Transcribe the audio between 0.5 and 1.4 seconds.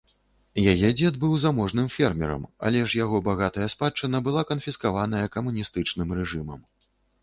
Яе дзед быў